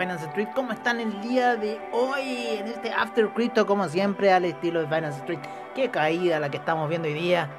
[0.00, 0.48] Finance Street.
[0.54, 3.66] ¿Cómo están el día de hoy en este After Crypto?
[3.66, 5.40] Como siempre, al estilo de Finance Street.
[5.74, 7.50] Qué caída la que estamos viendo hoy día.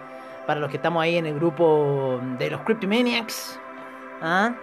[0.47, 3.59] Para los que estamos ahí en el grupo de los Cryptomaniacs.
[4.23, 4.55] ¿Ah?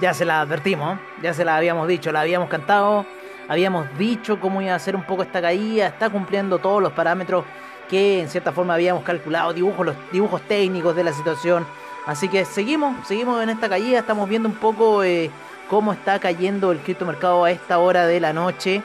[0.00, 3.06] Ya se la advertimos, ya se la habíamos dicho, la habíamos cantado.
[3.48, 5.88] Habíamos dicho cómo iba a ser un poco esta caída.
[5.88, 7.44] Está cumpliendo todos los parámetros
[7.90, 9.52] que en cierta forma habíamos calculado.
[9.52, 11.66] Dibujos, los dibujos técnicos de la situación.
[12.06, 13.98] Así que seguimos, seguimos en esta caída.
[13.98, 15.02] Estamos viendo un poco.
[15.02, 15.28] Eh,
[15.72, 18.82] cómo está cayendo el criptomercado a esta hora de la noche.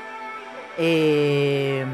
[0.78, 1.86] Eh,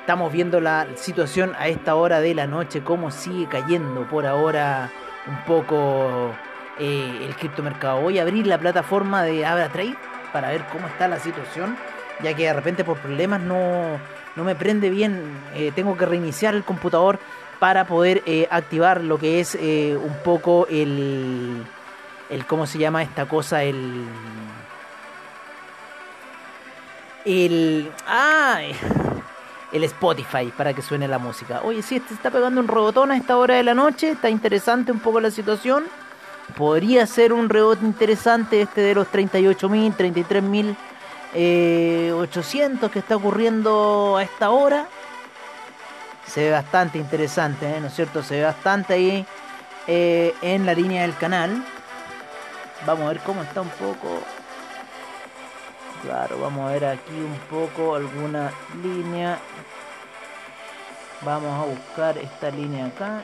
[0.00, 4.90] estamos viendo la situación a esta hora de la noche, cómo sigue cayendo por ahora
[5.28, 6.32] un poco
[6.80, 8.00] eh, el criptomercado.
[8.00, 9.94] Voy a abrir la plataforma de AbraTrade
[10.32, 11.76] para ver cómo está la situación,
[12.24, 14.00] ya que de repente por problemas no,
[14.34, 15.38] no me prende bien.
[15.54, 17.20] Eh, tengo que reiniciar el computador
[17.60, 21.62] para poder activar lo que es un poco el
[22.30, 24.06] el cómo se llama esta cosa, el
[27.24, 28.60] el ah,
[29.72, 31.60] el Spotify para que suene la música.
[31.64, 34.92] Oye, sí, este está pegando un rebotón a esta hora de la noche, está interesante
[34.92, 35.84] un poco la situación.
[36.56, 40.76] Podría ser un rebote interesante este de los 38.000, 33.800
[41.34, 44.86] eh, que está ocurriendo a esta hora.
[46.26, 47.80] Se ve bastante interesante, ¿eh?
[47.80, 48.22] ¿no es cierto?
[48.22, 49.24] Se ve bastante ahí
[49.86, 51.64] eh, en la línea del canal.
[52.86, 54.20] Vamos a ver cómo está un poco.
[56.02, 58.50] Claro, vamos a ver aquí un poco alguna
[58.82, 59.38] línea.
[61.22, 63.22] Vamos a buscar esta línea acá.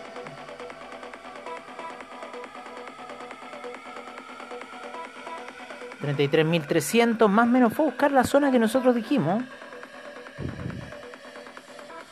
[6.03, 9.43] $33.300 más o menos fue a buscar la zona que nosotros dijimos.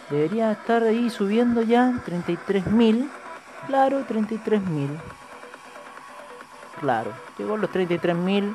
[0.09, 3.11] Debería estar ahí subiendo ya 33.000.
[3.67, 4.99] Claro, 33.000
[6.81, 7.13] claro.
[7.39, 8.55] Llegó a los 33.000.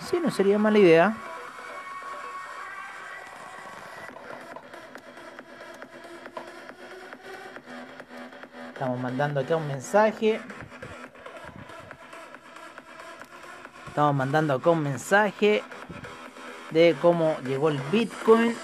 [0.00, 1.16] Sí, no sería mala idea.
[8.72, 10.40] Estamos mandando acá un mensaje.
[13.88, 15.62] Estamos mandando acá un mensaje
[16.70, 18.54] de cómo llegó el Bitcoin.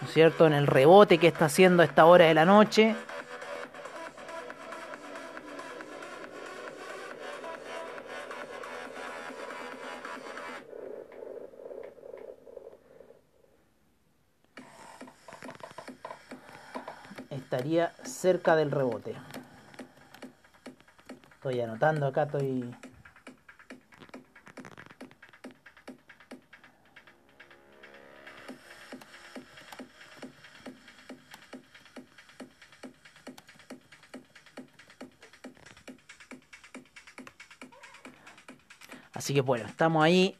[0.00, 0.46] ¿No es cierto?
[0.46, 2.96] En el rebote que está haciendo a esta hora de la noche.
[17.54, 19.14] Estaría cerca del rebote.
[21.34, 22.74] Estoy anotando acá, estoy...
[39.12, 40.36] Así que bueno, estamos ahí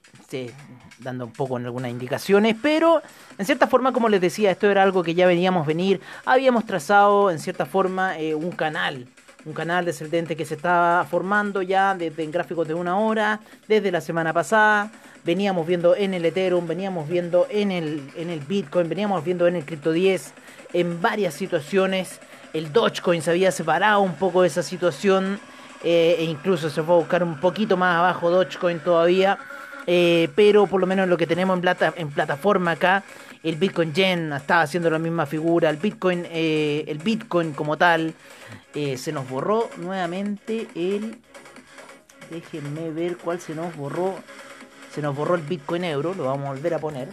[0.98, 3.02] dando un poco en algunas indicaciones, pero
[3.38, 7.30] en cierta forma, como les decía, esto era algo que ya veníamos venir, habíamos trazado
[7.30, 9.06] en cierta forma eh, un canal,
[9.44, 13.90] un canal descendente que se estaba formando ya desde en gráficos de una hora, desde
[13.90, 14.90] la semana pasada,
[15.24, 19.56] veníamos viendo en el Ethereum, veníamos viendo en el, en el Bitcoin, veníamos viendo en
[19.56, 20.32] el Crypto 10,
[20.72, 22.20] en varias situaciones,
[22.52, 25.40] el Dogecoin se había separado un poco de esa situación,
[25.82, 29.38] eh, e incluso se fue a buscar un poquito más abajo Dogecoin todavía.
[29.86, 33.04] Eh, pero por lo menos lo que tenemos en, plata, en plataforma acá,
[33.42, 38.14] el Bitcoin Gen estaba haciendo la misma figura, el Bitcoin, eh, el Bitcoin como tal,
[38.74, 41.18] eh, se nos borró nuevamente el...
[42.30, 44.14] Déjenme ver cuál se nos borró.
[44.94, 47.08] Se nos borró el Bitcoin Euro, lo vamos a volver a poner.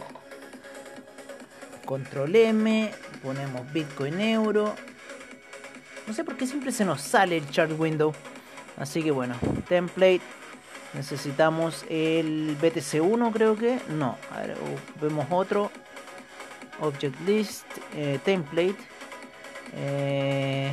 [1.84, 2.90] Control M,
[3.22, 4.74] ponemos Bitcoin Euro.
[6.06, 8.14] No sé por qué siempre se nos sale el chart window.
[8.78, 9.34] Así que bueno,
[9.68, 10.22] template,
[10.94, 13.78] Necesitamos el BTC1 creo que.
[13.88, 14.56] No, a ver,
[15.00, 15.70] vemos otro.
[16.80, 18.76] Object List, eh, Template.
[19.74, 20.72] Eh,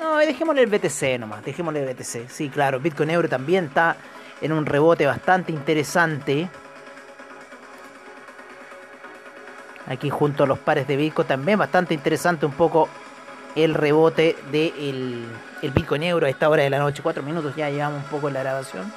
[0.00, 2.28] no, dejémosle el BTC nomás, dejémosle el BTC.
[2.28, 3.96] Sí, claro, Bitcoin Euro también está
[4.40, 6.48] en un rebote bastante interesante.
[9.86, 12.88] Aquí junto a los pares de Bitcoin también bastante interesante un poco
[13.54, 17.02] el rebote del de el Bitcoin Euro a esta hora de la noche.
[17.02, 18.92] Cuatro minutos ya llevamos un poco la grabación.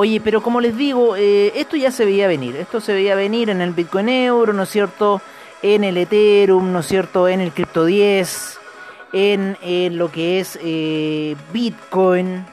[0.00, 2.54] Oye, pero como les digo, eh, esto ya se veía venir.
[2.54, 5.20] Esto se veía venir en el Bitcoin Euro, ¿no es cierto?
[5.60, 7.26] En el Ethereum, ¿no es cierto?
[7.26, 8.60] En el Crypto 10,
[9.12, 12.46] en, lo que es eh, Bitcoin,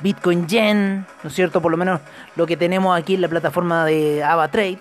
[0.00, 1.62] Bitcoin Gen, ¿no es cierto?
[1.62, 2.02] Por lo menos
[2.36, 4.78] lo que tenemos aquí en la plataforma de AvaTrade.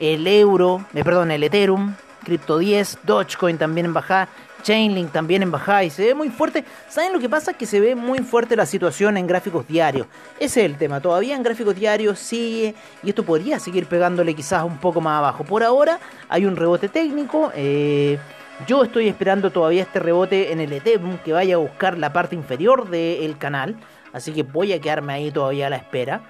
[0.00, 1.94] El euro, eh, perdón, el Ethereum,
[2.24, 4.28] Crypto 10, Dogecoin también en bajada.
[4.62, 6.64] Chainlink también en bajada y se ve muy fuerte.
[6.88, 7.52] ¿Saben lo que pasa?
[7.52, 10.06] Que se ve muy fuerte la situación en gráficos diarios.
[10.38, 11.00] Ese es el tema.
[11.00, 15.44] Todavía en gráficos diarios sigue y esto podría seguir pegándole quizás un poco más abajo.
[15.44, 17.52] Por ahora hay un rebote técnico.
[17.54, 18.18] Eh,
[18.66, 22.34] yo estoy esperando todavía este rebote en el Ethereum que vaya a buscar la parte
[22.34, 23.76] inferior del canal.
[24.12, 26.22] Así que voy a quedarme ahí todavía a la espera.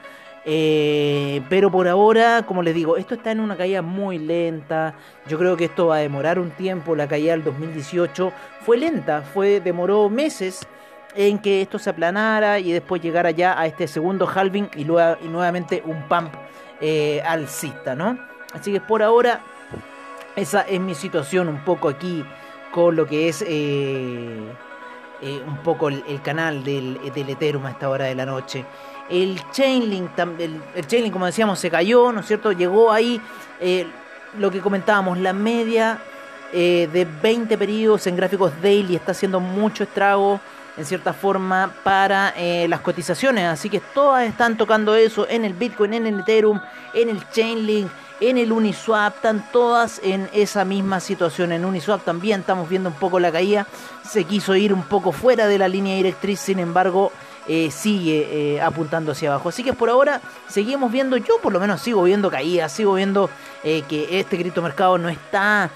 [0.50, 4.94] Eh, pero por ahora, como les digo, esto está en una caída muy lenta.
[5.26, 6.96] Yo creo que esto va a demorar un tiempo.
[6.96, 10.66] La caída del 2018 fue lenta, fue demoró meses
[11.14, 15.18] en que esto se aplanara y después llegara ya a este segundo halving y, luego,
[15.22, 16.32] y nuevamente un pump
[16.80, 18.18] eh, alcista, ¿no?
[18.54, 19.42] Así que por ahora
[20.34, 22.24] esa es mi situación un poco aquí
[22.72, 24.38] con lo que es eh,
[25.20, 28.64] eh, un poco el, canal del, del, Ethereum a esta hora de la noche.
[29.10, 32.52] El Chainlink, el, el Chainlink como decíamos, se cayó, ¿no es cierto?
[32.52, 33.20] Llegó ahí
[33.60, 33.86] eh,
[34.38, 36.00] lo que comentábamos, la media
[36.50, 40.40] de 20 periodos en gráficos daily está haciendo mucho estrago
[40.78, 42.32] en cierta forma para
[42.66, 43.44] las cotizaciones.
[43.44, 46.58] Así que todas están tocando eso en el Bitcoin, en el Ethereum,
[46.94, 47.90] en el Chainlink
[48.20, 51.52] en el Uniswap, están todas en esa misma situación.
[51.52, 53.66] En Uniswap también estamos viendo un poco la caída.
[54.08, 57.12] Se quiso ir un poco fuera de la línea directriz, sin embargo,
[57.50, 59.48] eh, sigue eh, apuntando hacia abajo.
[59.48, 63.30] Así que por ahora seguimos viendo, yo por lo menos sigo viendo caídas, sigo viendo
[63.64, 65.70] eh, que este criptomercado no está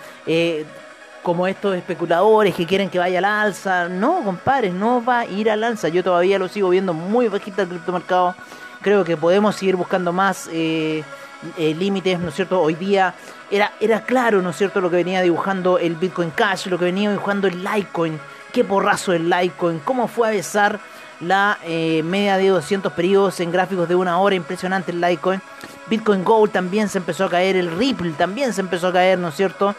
[1.23, 3.89] como estos especuladores que quieren que vaya al alza.
[3.89, 5.89] No, compadres, no va a ir al alza.
[5.89, 8.35] Yo todavía lo sigo viendo muy bajita el criptomercado.
[8.83, 10.51] Creo que podemos seguir buscando más
[11.57, 12.61] límites, ¿no es cierto?
[12.61, 13.15] Hoy día
[13.51, 16.87] era, era claro, ¿no es cierto?, lo que venía dibujando el Bitcoin Cash, lo que
[16.87, 18.19] venía dibujando el Litecoin,
[18.53, 20.81] qué porrazo el Litecoin, cómo fue a besar
[21.23, 25.41] la eh, media de 200 periodos en gráficos de una hora, impresionante el Litecoin.
[25.89, 29.29] Bitcoin Gold también se empezó a caer, el Ripple también se empezó a caer, ¿no
[29.29, 29.75] es cierto?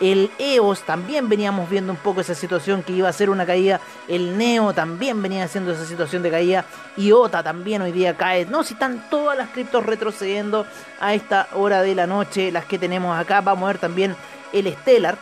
[0.00, 3.80] El EOS también veníamos viendo un poco esa situación que iba a ser una caída.
[4.08, 6.66] El Neo también venía haciendo esa situación de caída.
[6.98, 8.44] IOTA también hoy día cae.
[8.44, 10.66] No, si están todas las criptos retrocediendo
[11.00, 13.40] a esta hora de la noche, las que tenemos acá.
[13.40, 14.14] Vamos a ver también
[14.52, 15.16] el Stellar.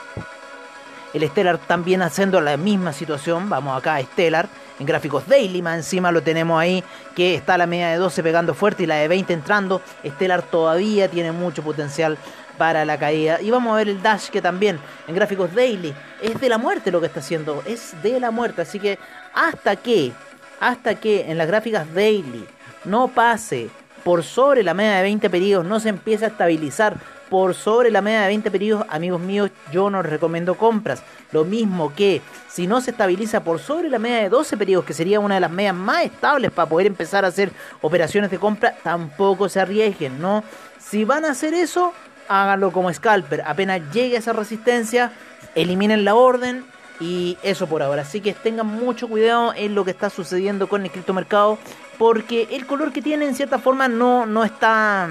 [1.13, 3.49] El Stellar también haciendo la misma situación.
[3.49, 4.49] Vamos acá Stellar.
[4.81, 6.83] En gráficos daily, más encima lo tenemos ahí,
[7.15, 9.81] que está la media de 12 pegando fuerte y la de 20 entrando.
[10.05, 12.19] Stellar todavía tiene mucho potencial
[12.59, 13.41] para la caída.
[13.41, 16.91] Y vamos a ver el Dash que también en gráficos daily es de la muerte
[16.91, 18.63] lo que está haciendo, es de la muerte.
[18.63, 18.99] Así que
[19.33, 20.13] hasta que,
[20.61, 22.47] hasta que en las gráficas daily
[22.85, 23.71] no pase
[24.03, 26.97] por sobre la media de 20 periodos, no se empiece a estabilizar
[27.29, 31.03] por sobre la media de 20 periodos, amigos míos, yo no recomiendo compras.
[31.33, 34.93] Lo mismo que si no se estabiliza por sobre la media de 12 periodos, que
[34.93, 37.51] sería una de las medias más estables para poder empezar a hacer
[37.81, 40.45] operaciones de compra, tampoco se arriesguen, ¿no?
[40.79, 41.93] Si van a hacer eso,
[42.29, 43.43] háganlo como scalper.
[43.47, 45.13] Apenas llegue esa resistencia,
[45.55, 46.65] eliminen la orden
[47.01, 48.03] y eso por ahora.
[48.03, 51.59] Así que tengan mucho cuidado en lo que está sucediendo con el criptomercado
[51.99, 55.09] porque el color que tiene en cierta forma no, no está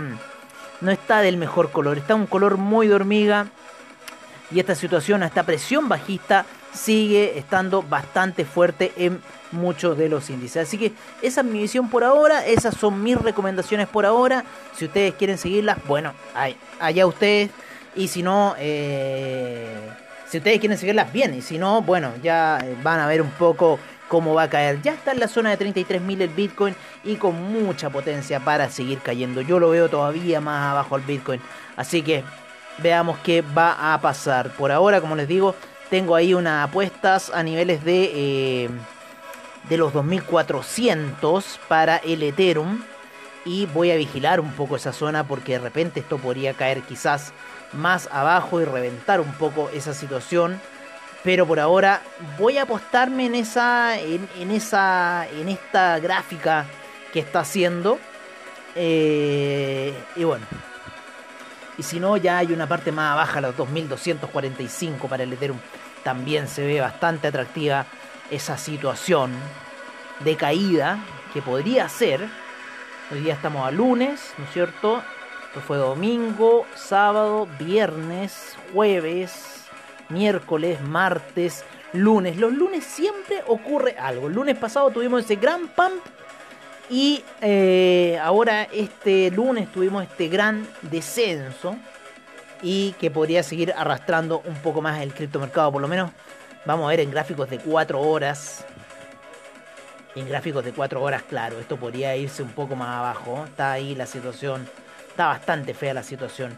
[0.84, 3.48] no está del mejor color, está un color muy de hormiga
[4.52, 9.22] y esta situación, esta presión bajista sigue estando bastante fuerte en
[9.52, 10.68] muchos de los índices.
[10.68, 14.44] Así que esa es mi visión por ahora, esas son mis recomendaciones por ahora.
[14.76, 16.14] Si ustedes quieren seguirlas, bueno,
[16.80, 17.50] allá ustedes.
[17.96, 19.90] Y si no, eh,
[20.28, 21.34] si ustedes quieren seguirlas, bien.
[21.34, 23.80] Y si no, bueno, ya van a ver un poco
[24.14, 24.80] cómo va a caer.
[24.84, 29.00] Ya está en la zona de 33.000 el Bitcoin y con mucha potencia para seguir
[29.00, 29.42] cayendo.
[29.42, 31.42] Yo lo veo todavía más abajo el Bitcoin.
[31.78, 32.24] Así que
[32.78, 34.52] veamos qué va a pasar.
[34.52, 35.56] Por ahora, como les digo,
[35.90, 38.12] tengo ahí unas apuestas a niveles de...
[38.14, 38.70] Eh,
[39.68, 42.84] de los 2400 para el Ethereum.
[43.46, 47.34] Y voy a vigilar un poco esa zona porque de repente esto podría caer quizás
[47.72, 50.62] más abajo y reventar un poco esa situación.
[51.24, 52.02] Pero por ahora
[52.38, 53.98] voy a apostarme en esa.
[54.00, 55.26] en, esa.
[55.32, 56.66] en esta gráfica
[57.12, 57.98] que está haciendo.
[58.76, 60.46] Eh, y bueno.
[61.78, 65.60] Y si no, ya hay una parte más baja, los 2245 para el Ethereum.
[66.04, 67.86] También se ve bastante atractiva
[68.30, 69.32] esa situación
[70.20, 71.00] de caída
[71.34, 72.28] que podría ser.
[73.12, 75.02] Hoy día estamos a lunes, ¿no es cierto?
[75.48, 79.53] Esto fue domingo, sábado, viernes, jueves,
[80.14, 82.38] miércoles, martes, lunes.
[82.38, 84.28] Los lunes siempre ocurre algo.
[84.28, 86.04] El lunes pasado tuvimos ese gran pump
[86.90, 91.76] y eh, ahora este lunes tuvimos este gran descenso
[92.62, 96.12] y que podría seguir arrastrando un poco más el criptomercado, por lo menos
[96.66, 98.66] Vamos a ver en gráficos de 4 horas.
[100.16, 103.44] En gráficos de 4 horas, claro, esto podría irse un poco más abajo.
[103.46, 104.70] Está ahí la situación.
[105.10, 106.58] Está bastante fea la situación.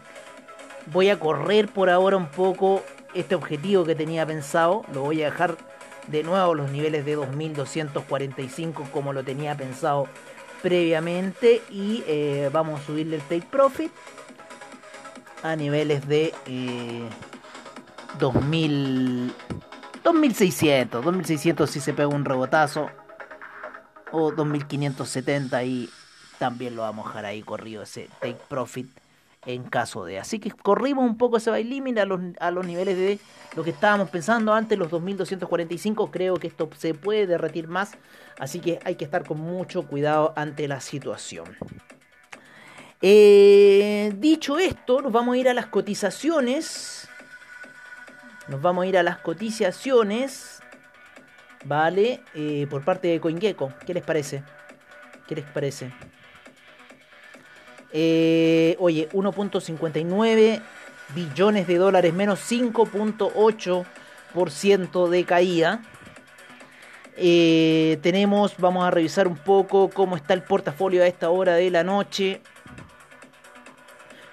[0.86, 2.84] Voy a correr por ahora un poco
[3.16, 4.84] este objetivo que tenía pensado.
[4.92, 5.56] Lo voy a dejar
[6.08, 10.08] de nuevo los niveles de 2245 como lo tenía pensado
[10.62, 11.62] previamente.
[11.70, 13.90] Y eh, vamos a subirle el take profit
[15.42, 16.32] a niveles de
[18.18, 19.32] 2000,
[20.04, 21.04] 2600.
[21.04, 22.90] 2600 si se pega un rebotazo.
[24.12, 25.90] O 2570 y
[26.38, 28.88] también lo vamos a dejar ahí corrido ese take profit
[29.46, 30.18] en caso de.
[30.18, 33.18] Así que corrimos un poco ese bailímite a los, a los niveles de
[33.54, 36.10] lo que estábamos pensando antes, los 2245.
[36.10, 37.92] Creo que esto se puede derretir más,
[38.38, 41.46] así que hay que estar con mucho cuidado ante la situación.
[43.02, 47.08] Eh, dicho esto, nos vamos a ir a las cotizaciones.
[48.48, 50.60] Nos vamos a ir a las cotizaciones.
[51.64, 53.72] Vale, eh, por parte de CoinGecko.
[53.84, 54.44] ¿Qué les parece?
[55.26, 55.92] ¿Qué les parece?
[57.98, 60.60] Eh, oye, 1.59
[61.14, 65.80] billones de dólares, menos 5.8% de caída.
[67.16, 71.70] Eh, tenemos, vamos a revisar un poco cómo está el portafolio a esta hora de
[71.70, 72.42] la noche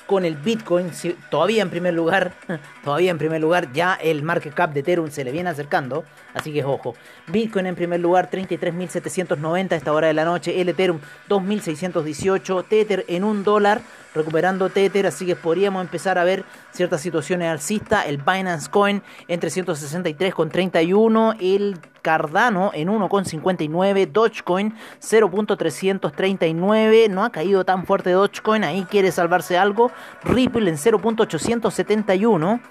[0.05, 0.91] con el Bitcoin
[1.29, 2.33] todavía en primer lugar,
[2.83, 6.53] todavía en primer lugar, ya el market cap de Ethereum se le viene acercando, así
[6.53, 6.95] que ojo.
[7.27, 13.05] Bitcoin en primer lugar 33.790 a esta hora de la noche, el Ethereum 2.618, Tether
[13.07, 13.81] en un dólar,
[14.13, 19.39] recuperando Tether, así que podríamos empezar a ver ciertas situaciones alcistas, el Binance Coin en
[19.39, 29.11] 363,31, el Cardano en 1,59, Dogecoin 0.339, no ha caído tan fuerte Dogecoin, ahí quiere
[29.11, 29.91] salvarse algo,
[30.23, 32.61] Ripple en 0.871.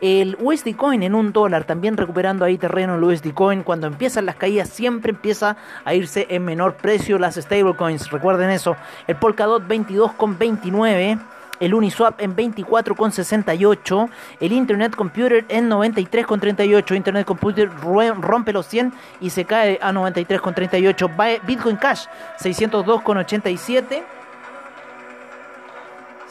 [0.00, 3.62] El USD Coin en un dólar, también recuperando ahí terreno el USD Coin.
[3.62, 8.10] Cuando empiezan las caídas, siempre empieza a irse en menor precio las stablecoins.
[8.10, 8.76] Recuerden eso.
[9.06, 11.18] El Polkadot 22,29
[11.60, 19.30] el Uniswap en 24,68, el Internet Computer en 93,38, Internet Computer rompe los 100 y
[19.30, 22.06] se cae a 93,38, Bitcoin Cash
[22.38, 24.19] 602,87.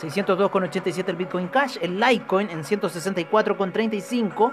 [0.01, 4.51] 602,87 el Bitcoin Cash, el Litecoin en 164,35,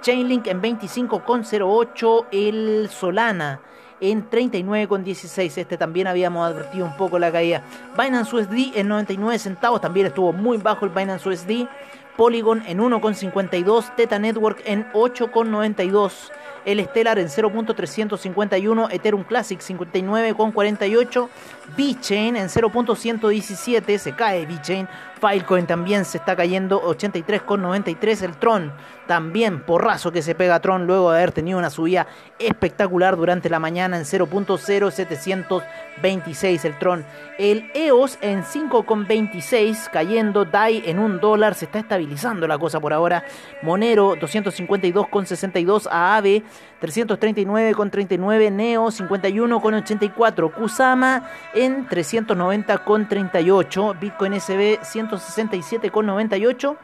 [0.00, 3.60] Chainlink en 25,08, el Solana
[4.00, 5.58] en 39,16.
[5.58, 7.62] Este también habíamos advertido un poco la caída.
[7.96, 11.68] Binance USD en 99 centavos, también estuvo muy bajo el Binance USD.
[12.16, 16.30] Polygon en 1,52, Teta Network en 8,92,
[16.64, 21.28] el Stellar en 0.351, Ethereum Classic 59,48,
[21.76, 24.88] VeChain en 0.117, se cae VeChain,
[25.22, 28.72] Filecoin también se está cayendo 83,93, el Tron
[29.06, 32.08] también porrazo que se pega a Tron luego de haber tenido una subida
[32.40, 37.04] espectacular durante la mañana en 0.0726 el Tron.
[37.38, 42.92] El EOS en 5,26 cayendo, DAI en un dólar, se está estabilizando la cosa por
[42.92, 43.22] ahora.
[43.62, 46.42] Monero 252,62, AAVE
[46.82, 56.76] 339,39, Neo 51,84, Kusama en 390,38, Bitcoin SB 167,98,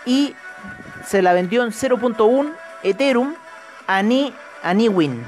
[0.06, 0.34] y
[1.06, 3.34] se la vendió en 0.1 Ethereum
[3.86, 5.26] a, Ni, a Niwin.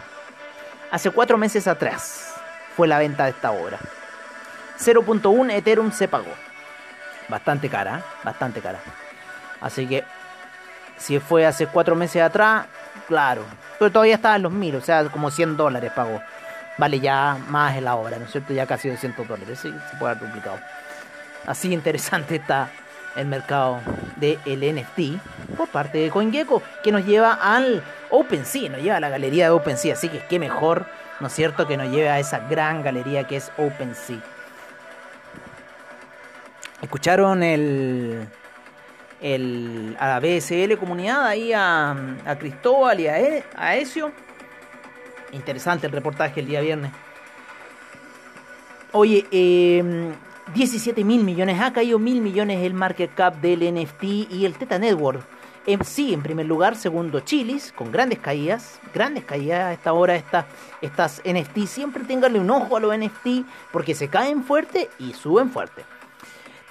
[0.90, 2.34] Hace cuatro meses atrás
[2.76, 3.78] fue la venta de esta obra.
[4.78, 6.32] 0.1 Ethereum se pagó.
[7.28, 8.02] Bastante cara, ¿eh?
[8.24, 8.78] bastante cara.
[9.60, 10.04] Así que
[10.96, 12.66] si fue hace cuatro meses atrás,
[13.12, 13.44] claro.
[13.78, 16.22] Pero todavía estaba en los mil, o sea, como 100 dólares pagó.
[16.78, 18.54] Vale ya más en la obra, ¿no es cierto?
[18.54, 20.58] Ya casi 200 dólares, sí, se puede haber duplicado.
[21.46, 22.70] Así interesante está
[23.14, 23.80] el mercado
[24.16, 29.10] del NFT por parte de CoinGecko, que nos lleva al OpenSea, nos lleva a la
[29.10, 30.86] galería de OpenSea, así que qué mejor,
[31.20, 34.20] ¿no es cierto?, que nos lleve a esa gran galería que es OpenSea.
[36.80, 38.26] ¿Escucharon el,
[39.22, 41.92] el, a la BSL comunidad ahí a,
[42.26, 44.12] a Cristóbal y a, e, a Ezio?
[45.32, 46.92] Interesante el reportaje el día viernes.
[48.92, 50.12] Oye, eh,
[50.54, 54.78] 17 mil millones, ha caído mil millones el market cap del NFT y el Teta
[54.78, 55.24] Network.
[55.64, 60.16] En, sí, en primer lugar, segundo Chilis, con grandes caídas, grandes caídas a esta hora
[60.16, 60.46] esta,
[60.80, 61.66] estas NFT.
[61.66, 65.84] Siempre tenganle un ojo a los NFT porque se caen fuerte y suben fuerte.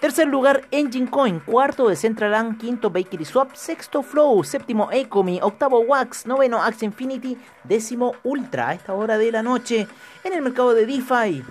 [0.02, 1.40] Tercer lugar, Engine Coin.
[1.42, 2.58] Cuarto, Decentraland.
[2.58, 3.54] Quinto, Bakery Swap.
[3.54, 4.44] Sexto, Flow.
[4.44, 5.40] Séptimo, Ecomi.
[5.44, 6.26] Octavo, Wax.
[6.26, 7.38] Noveno, Axie Infinity.
[7.64, 8.70] Décimo, Ultra.
[8.70, 9.88] A esta hora de la noche
[10.24, 11.44] en el mercado de DeFi.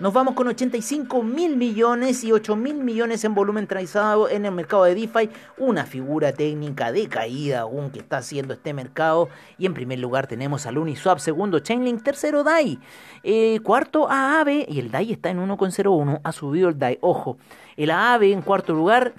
[0.00, 4.52] Nos vamos con 85 mil millones y 8 mil millones en volumen transado en el
[4.52, 5.28] mercado de DeFi.
[5.56, 9.28] Una figura técnica de caída aún que está haciendo este mercado.
[9.58, 12.78] Y en primer lugar tenemos al Uniswap, segundo Chainlink, tercero DAI,
[13.24, 16.20] eh, cuarto AAVE y el DAI está en 1,01.
[16.22, 16.98] Ha subido el DAI.
[17.00, 17.36] Ojo,
[17.76, 19.14] el AAVE en cuarto lugar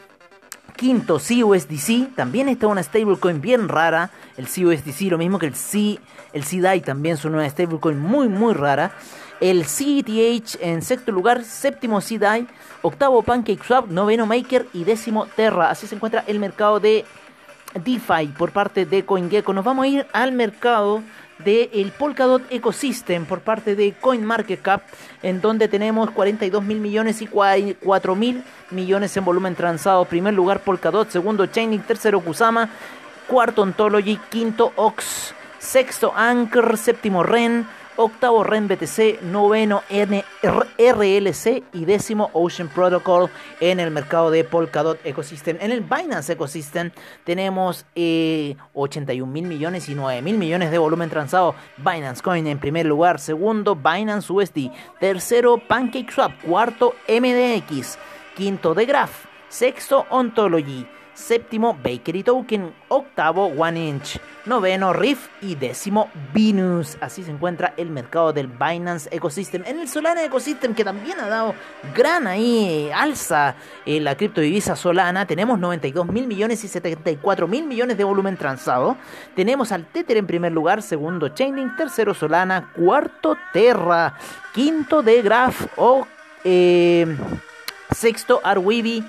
[0.78, 4.12] Quinto, CUSDC, también está una stablecoin bien rara.
[4.38, 6.00] El CUSDC, lo mismo que el C,
[6.32, 8.94] el CDAI también son una stablecoin muy, muy rara.
[9.40, 12.46] El CETH en sexto lugar, séptimo CDAI,
[12.82, 15.70] octavo PancakeSwap, noveno Maker y décimo Terra.
[15.70, 17.06] Así se encuentra el mercado de
[17.74, 19.54] DeFi por parte de CoinGecko.
[19.54, 21.02] Nos vamos a ir al mercado
[21.38, 24.82] del Polkadot Ecosystem por parte de CoinMarketCap,
[25.24, 30.04] en donde tenemos 42 mil millones y 4 mil millones en volumen transado.
[30.06, 32.70] Primer lugar Polkadot, segundo Chainlink, tercero Kusama,
[33.28, 37.66] cuarto Ontology, quinto Ox, sexto Anchor, séptimo Ren,
[38.00, 45.58] octavo REN BTC, noveno RLC y décimo Ocean Protocol en el mercado de Polkadot Ecosystem.
[45.60, 46.92] En el Binance Ecosystem
[47.26, 47.86] tenemos
[48.74, 51.56] 81 eh, mil millones y 9 mil millones de volumen transado.
[51.78, 58.00] Binance Coin en primer lugar, segundo Binance USD, tercero PancakeSwap, cuarto MDX,
[58.34, 60.88] quinto The Graph, sexto Ontology
[61.20, 66.98] séptimo Bakery Token, octavo One Inch, noveno Riff y décimo Venus.
[67.02, 69.64] Así se encuentra el mercado del Binance Ecosystem.
[69.66, 71.54] En el Solana Ecosystem, que también ha dado
[71.96, 73.56] gran ahí alza
[73.86, 78.98] en la criptodivisa Solana, tenemos 92 mil millones y 74 mil millones de volumen transado.
[79.36, 84.18] Tenemos al Tether en primer lugar, segundo Chainlink, tercero Solana, cuarto Terra,
[84.54, 86.08] quinto Graph o
[86.44, 87.06] eh,
[87.92, 89.04] sexto Arweeby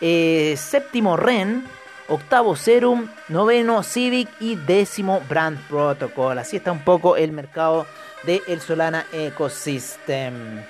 [0.00, 1.64] eh, séptimo REN,
[2.08, 6.38] octavo Serum, noveno Civic y décimo Brand Protocol.
[6.38, 7.86] Así está un poco el mercado
[8.24, 10.62] de el Solana Ecosystem.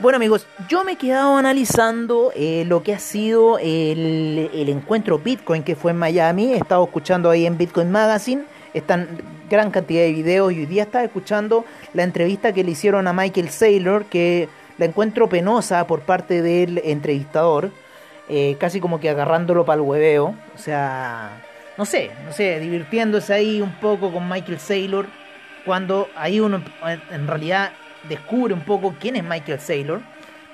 [0.00, 5.18] Bueno amigos, yo me he quedado analizando eh, lo que ha sido el, el, encuentro
[5.18, 6.52] Bitcoin que fue en Miami.
[6.52, 8.44] He estado escuchando ahí en Bitcoin Magazine.
[8.74, 9.08] Están
[9.48, 13.12] gran cantidad de videos y hoy día estaba escuchando la entrevista que le hicieron a
[13.12, 17.70] Michael Saylor que la encuentro penosa por parte del entrevistador
[18.28, 20.34] eh, casi como que agarrándolo para el hueveo.
[20.54, 21.42] O sea,
[21.76, 25.06] no sé, no sé, divirtiéndose ahí un poco con Michael Saylor.
[25.64, 26.62] Cuando ahí uno
[27.10, 27.72] en realidad
[28.08, 30.00] descubre un poco quién es Michael Saylor.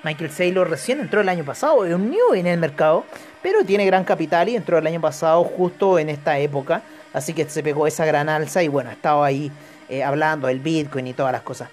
[0.03, 3.05] Michael Saylor recién entró el año pasado, es un new en el mercado,
[3.41, 6.81] pero tiene gran capital y entró el año pasado justo en esta época.
[7.13, 9.51] Así que se pegó esa gran alza y bueno, ha estado ahí
[9.89, 11.69] eh, hablando del Bitcoin y todas las cosas.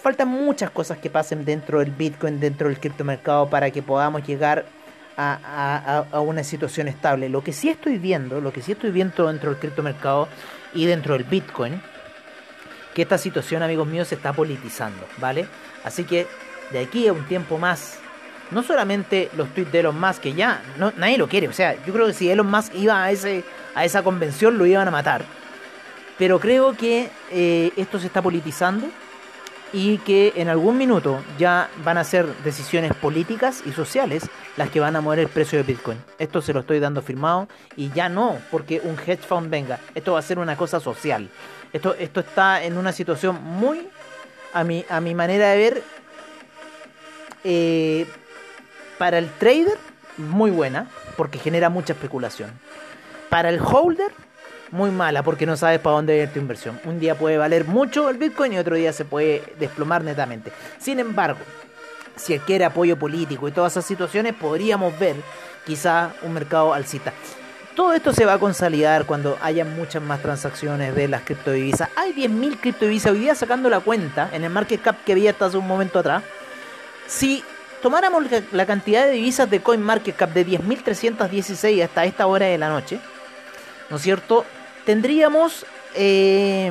[0.00, 4.64] Faltan muchas cosas que pasen dentro del Bitcoin, dentro del criptomercado para que podamos llegar
[5.18, 7.28] a, una situación estable.
[7.28, 10.28] Lo que sí estoy viendo, lo que sí estoy viendo dentro del criptomercado
[10.72, 11.82] y dentro del Bitcoin,
[12.94, 15.46] que esta situación, amigos míos, se está politizando, ¿vale?
[15.84, 16.26] Así que
[16.70, 17.98] de aquí a un tiempo más,
[18.50, 21.74] no solamente los tweets de Elon Musk, que ya no, nadie lo quiere, o sea,
[21.84, 24.90] yo creo que si Elon Musk iba a, ese, a esa convención lo iban a
[24.90, 25.24] matar.
[26.16, 28.88] Pero creo que eh, esto se está politizando
[29.72, 34.80] y que en algún minuto ya van a ser decisiones políticas y sociales las que
[34.80, 35.98] van a mover el precio de Bitcoin.
[36.18, 39.78] Esto se lo estoy dando firmado y ya no porque un hedge fund venga.
[39.94, 41.28] Esto va a ser una cosa social.
[41.72, 43.86] Esto, esto está en una situación muy,
[44.54, 45.82] a mi, a mi manera de ver,
[47.44, 48.06] eh,
[48.96, 49.78] para el trader,
[50.16, 52.50] muy buena, porque genera mucha especulación.
[53.28, 54.10] Para el holder,
[54.70, 56.80] muy mala, porque no sabes para dónde ir tu inversión.
[56.84, 60.52] Un día puede valer mucho el Bitcoin y otro día se puede desplomar netamente.
[60.78, 61.40] Sin embargo,
[62.16, 65.16] si adquiere apoyo político y todas esas situaciones, podríamos ver
[65.64, 67.12] quizá un mercado alcista.
[67.74, 71.88] Todo esto se va a consolidar cuando haya muchas más transacciones de las criptodivisas.
[71.94, 73.12] Hay 10.000 criptodivisas.
[73.12, 76.00] Hoy día sacando la cuenta en el market cap que había hasta hace un momento
[76.00, 76.24] atrás.
[77.06, 77.44] Si
[77.80, 82.98] tomáramos la cantidad de divisas de CoinMarketCap de 10.316 hasta esta hora de la noche,
[83.90, 84.44] ¿no es cierto?
[84.88, 86.70] Tendríamos, eh,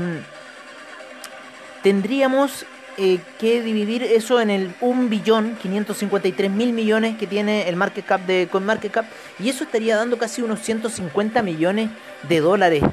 [1.84, 2.66] tendríamos
[2.98, 8.04] eh, que dividir eso en el 1 billón 553 mil millones que tiene el market
[8.04, 9.06] cap de CoinMarketCap
[9.38, 11.92] y eso estaría dando casi unos 150 millones
[12.28, 12.84] de dólares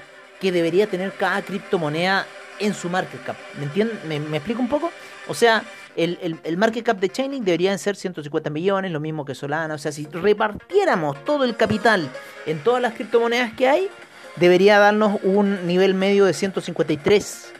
[0.43, 2.27] que debería tener cada criptomoneda
[2.59, 3.37] en su market cap.
[3.57, 3.99] ¿Me entienden?
[4.07, 4.93] ¿Me, explico un poco?
[5.27, 5.65] O sea,
[5.97, 9.73] el, el, market cap de Chainlink deberían ser 150 millones, lo mismo que Solana.
[9.73, 12.11] O sea, si repartiéramos todo el capital
[12.45, 13.89] en todas las criptomonedas que hay,
[14.37, 17.53] debería darnos un nivel medio de 153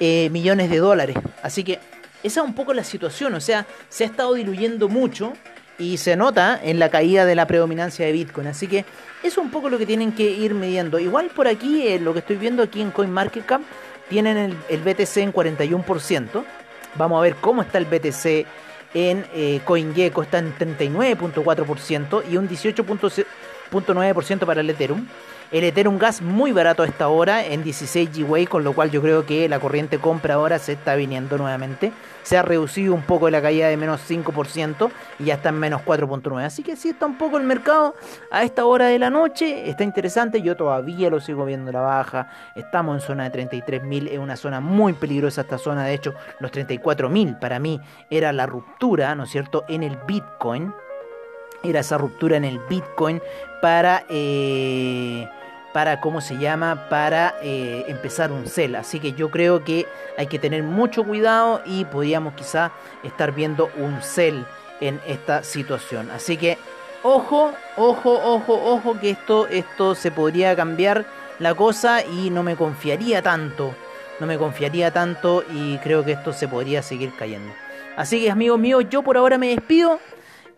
[0.00, 1.16] eh, millones de dólares.
[1.42, 1.80] Así que
[2.22, 5.32] esa es un poco la situación, o sea, se ha estado diluyendo mucho
[5.78, 8.48] y se nota en la caída de la predominancia de Bitcoin.
[8.48, 8.86] Así que eso
[9.22, 10.98] es un poco lo que tienen que ir midiendo.
[10.98, 13.62] Igual por aquí, eh, lo que estoy viendo aquí en CoinMarketCap,
[14.08, 16.44] tienen el, BTC en 41%.
[16.96, 18.46] Vamos a ver cómo está el BTC
[18.94, 25.06] en eh, CoinGecko, está en 39.4% y un 18.9% para el Ethereum.
[25.50, 29.00] El Ethereum Gas muy barato a esta hora en 16 GWay, con lo cual yo
[29.00, 31.90] creo que la corriente compra ahora se está viniendo nuevamente.
[32.22, 35.80] Se ha reducido un poco la caída de menos 5% y ya está en menos
[35.86, 36.44] 4.9.
[36.44, 37.94] Así que sí está un poco el mercado
[38.30, 39.70] a esta hora de la noche.
[39.70, 42.30] Está interesante, yo todavía lo sigo viendo la baja.
[42.54, 45.82] Estamos en zona de 33.000, es una zona muy peligrosa esta zona.
[45.82, 47.80] De hecho, los 34.000 para mí
[48.10, 50.74] era la ruptura, ¿no es cierto?, en el Bitcoin.
[51.62, 53.22] Era esa ruptura en el Bitcoin
[53.62, 54.04] para...
[54.10, 55.26] Eh,
[55.78, 58.74] para, ¿cómo se llama?, para eh, empezar un cel.
[58.74, 59.86] Así que yo creo que
[60.16, 62.72] hay que tener mucho cuidado y podríamos quizá
[63.04, 64.44] estar viendo un cel
[64.80, 66.10] en esta situación.
[66.10, 66.58] Así que
[67.04, 71.04] ojo, ojo, ojo, ojo, que esto, esto se podría cambiar
[71.38, 73.72] la cosa y no me confiaría tanto.
[74.18, 77.52] No me confiaría tanto y creo que esto se podría seguir cayendo.
[77.96, 80.00] Así que amigos míos, yo por ahora me despido.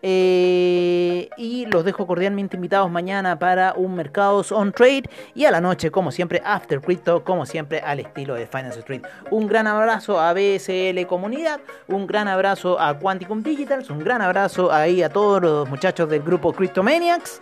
[0.03, 5.03] Eh, y los dejo cordialmente invitados mañana para un Mercados on Trade
[5.35, 9.03] y a la noche, como siempre, After Crypto, como siempre, al estilo de Finance Street.
[9.29, 14.71] Un gran abrazo a BSL Comunidad, un gran abrazo a Quanticum Digitals, un gran abrazo
[14.71, 17.39] ahí a todos los muchachos del grupo Cryptomaniacs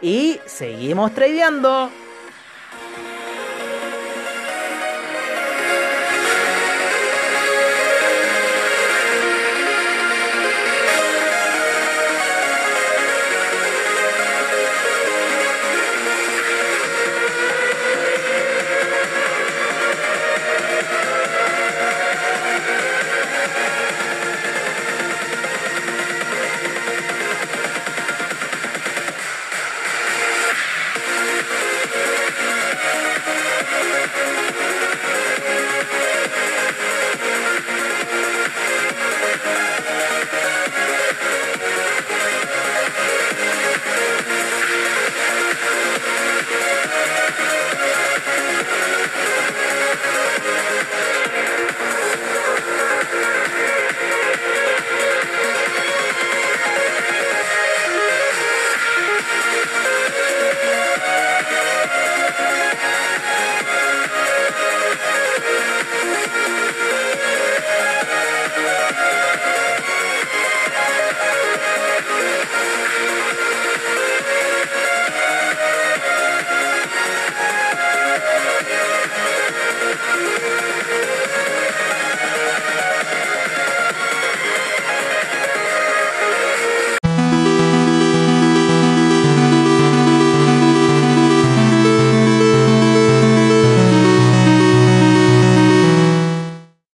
[0.00, 1.90] y seguimos tradeando.